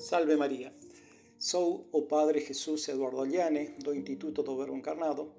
[0.00, 0.72] Salve Maria!
[1.38, 5.30] Sou o Padre Jesus Eduardo Agliane, do Instituto do Verbo Encarnado,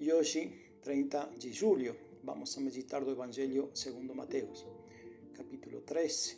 [0.00, 0.50] e hoje,
[0.82, 1.94] 30 de julho,
[2.24, 4.66] vamos a meditar do Evangelho segundo Mateus,
[5.32, 6.36] capítulo 13,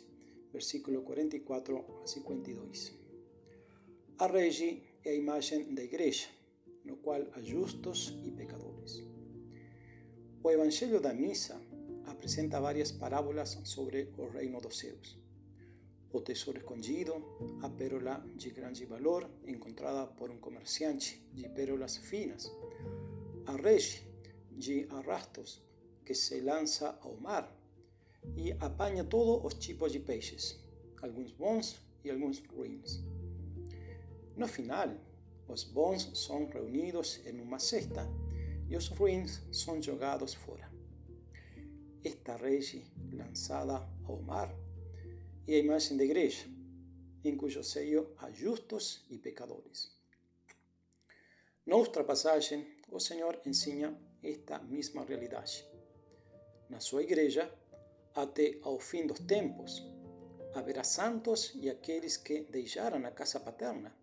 [0.53, 2.93] versículo 44 a 52.
[4.19, 6.27] A regi é a imagem da igreja,
[6.85, 9.01] no qual há justos e pecadores.
[10.43, 11.59] O Evangelho da Missa
[12.05, 15.22] apresenta várias parábolas sobre o reino dos céus.
[16.13, 17.13] O tesouro escondido,
[17.63, 22.55] a pérola de grande valor encontrada por um comerciante de pérolas finas,
[23.47, 24.07] a rege
[24.51, 25.59] de arrastos
[26.05, 27.51] que se lança ao mar
[28.37, 30.63] e apanha todos os tipos de peixes,
[31.01, 33.03] alguns bons e alguns ruins.
[34.37, 34.89] No final,
[35.47, 38.07] os bons são reunidos em uma cesta
[38.69, 40.71] e os ruins são jogados fora.
[42.03, 44.55] Esta rege lançada ao mar
[45.45, 46.45] é a imagem da igreja,
[47.23, 49.91] em cujo seio há justos e pecadores.
[51.65, 55.65] Noutra passagem, o Senhor ensina esta mesma realidade.
[56.69, 57.53] Na sua igreja,
[58.15, 59.83] até ao fim dos tempos,
[60.53, 63.93] haverá santos e aqueles que deixaram a casa paterna,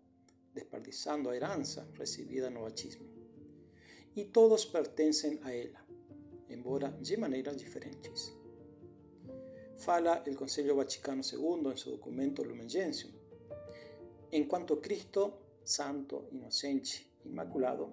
[0.53, 3.09] desperdiçando a herança recebida no batismo.
[4.15, 5.83] E todos pertencem a ela,
[6.49, 8.40] embora de maneiras diferentes.
[9.81, 13.11] Fala el Concilio Vaticano II en su documento Lumen Gentium.
[14.29, 17.91] En cuanto Cristo, santo, inocente, inmaculado,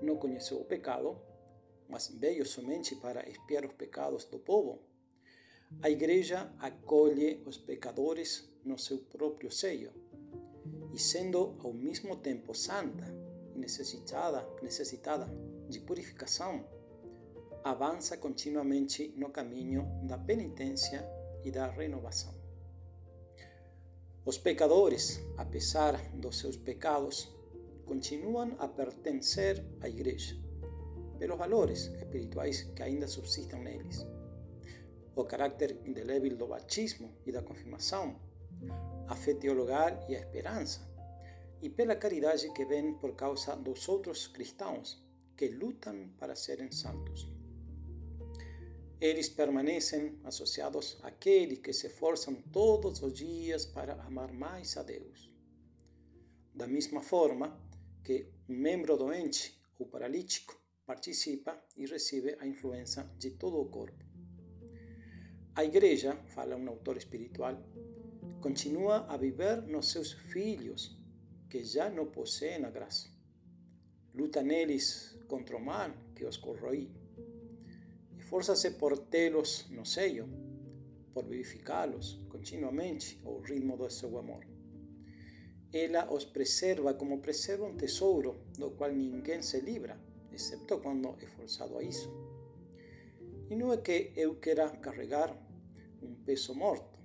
[0.00, 1.20] não conheceu o pecado,
[1.88, 4.78] mas veio somente para expiar os pecados do povo,
[5.82, 9.92] a Igreja acolhe os pecadores no seu próprio seio,
[10.94, 13.04] e sendo ao mesmo tempo santa
[13.52, 15.28] e necessitada, necessitada
[15.68, 16.64] de purificação,
[17.64, 21.15] avança continuamente no caminho da penitência
[21.46, 22.34] e da renovação.
[24.24, 27.32] Os pecadores, apesar dos seus pecados,
[27.84, 30.36] continuam a pertencer à Igreja,
[31.20, 34.04] pelos valores espirituais que ainda subsistem neles.
[35.14, 38.20] O caráter indelével do batismo e da confirmação,
[39.06, 40.80] a fé teologal e a esperança,
[41.62, 45.00] e pela caridade que vem por causa dos outros cristãos
[45.36, 47.30] que lutam para serem santos.
[48.98, 55.30] Eles permanecem associados àqueles que se esforçam todos os dias para amar mais a Deus.
[56.54, 57.60] Da mesma forma
[58.02, 64.02] que um membro doente ou paralítico participa e recebe a influência de todo o corpo.
[65.54, 67.62] A igreja, fala um autor espiritual,
[68.40, 70.96] continua a viver nos seus filhos
[71.50, 73.10] que já não possuem a graça.
[74.14, 76.90] Luta neles contra o mal que os corrói
[78.26, 80.26] Esforça-se por tê-los no seio,
[81.14, 84.44] por vivificá-los continuamente ao ritmo do seu amor.
[85.72, 89.96] Ela os preserva como preserva um tesouro do qual ninguém se livra,
[90.32, 92.10] excepto quando é forçado a isso.
[93.48, 95.30] E não é que eu queira carregar
[96.02, 96.98] um peso morto.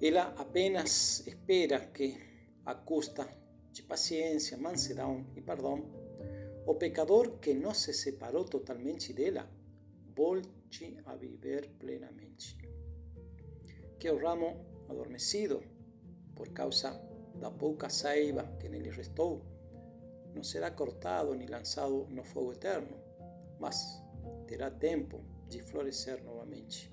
[0.00, 2.16] Ela apenas espera que,
[2.64, 3.28] a custa
[3.70, 5.99] de paciência, mansidão e perdão,
[6.66, 9.48] o pecador que não se separou totalmente dela
[10.14, 12.56] volte a viver plenamente.
[13.98, 15.62] Que o ramo adormecido,
[16.34, 16.92] por causa
[17.36, 19.42] da pouca saiba que nele restou,
[20.34, 22.96] não será cortado nem lançado no fogo eterno,
[23.58, 24.00] mas
[24.46, 26.92] terá tempo de florescer novamente.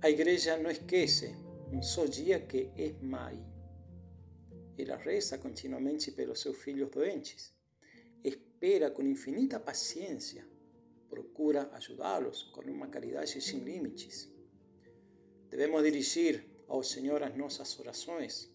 [0.00, 1.34] A igreja não esquece
[1.72, 3.44] um só dia que é mãe.
[4.78, 7.57] Ela reza continuamente pelos seus filhos doentes
[8.58, 10.44] espera com infinita paciência,
[11.08, 14.28] procura ajudá-los com uma caridade sem limites.
[15.48, 18.50] Devemos dirigir ao Senhor as nossas orações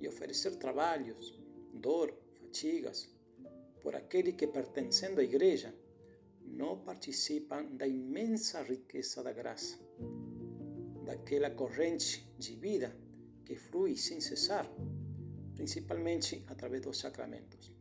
[0.00, 1.36] e oferecer trabalhos,
[1.72, 3.12] dor, fatigas,
[3.82, 5.74] por aqueles que, pertencendo à Igreja,
[6.40, 9.76] não participam da imensa riqueza da graça,
[11.04, 12.96] daquela corrente de vida
[13.44, 14.70] que flui sem cessar,
[15.56, 17.73] principalmente através dos sacramentos.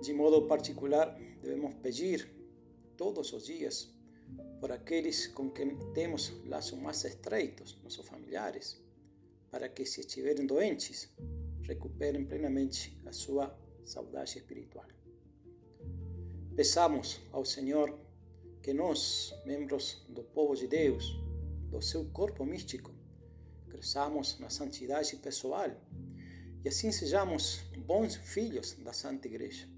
[0.00, 2.28] De modo particular, devemos pedir
[2.96, 3.88] todos os dias
[4.60, 8.80] por aqueles com quem temos laços mais estreitos, nossos familiares,
[9.50, 11.08] para que, se estiverem doentes,
[11.62, 14.86] recuperem plenamente a sua saudade espiritual.
[16.54, 17.98] Peçamos ao Senhor
[18.62, 21.04] que nós, membros do povo de Deus,
[21.70, 22.92] do seu corpo místico,
[23.68, 25.70] cresçamos na santidade pessoal
[26.64, 29.75] e assim sejamos bons filhos da Santa Igreja.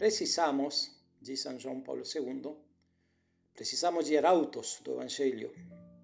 [0.00, 2.56] Precisamos, diz São João Paulo II,
[3.52, 5.52] precisamos de arautos do Evangelho,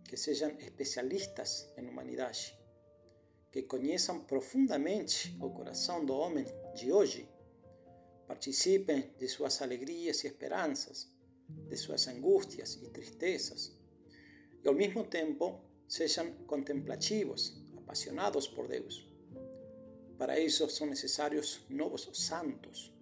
[0.05, 2.55] que sejam especialistas em humanidade,
[3.51, 6.45] que conheçam profundamente o coração do homem
[6.75, 7.27] de hoje,
[8.27, 11.09] participem de suas alegrias e esperanças,
[11.49, 13.75] de suas angústias e tristezas,
[14.63, 15.59] e ao mesmo tempo
[15.89, 19.09] sejam contemplativos, apasionados por Deus.
[20.19, 22.95] Para isso são necessários novos santos.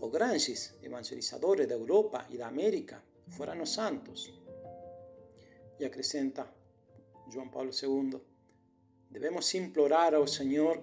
[0.00, 4.32] Os grandes evangelizadores da Europa e da América foram os santos.
[5.78, 6.48] E acrescenta
[7.30, 8.20] João Paulo II,
[9.10, 10.82] devemos implorar ao Senhor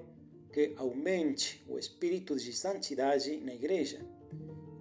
[0.52, 4.06] que aumente o espírito de santidade na igreja,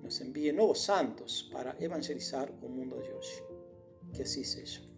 [0.03, 3.45] nos envie novos santos para evangelizar o mundo de hoje.
[4.13, 4.90] Que assim seja.